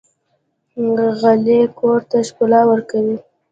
غالۍ 1.19 1.59
کور 1.79 1.99
ته 2.09 2.17
ښکلا 2.27 2.61
ورکوي. 2.71 3.15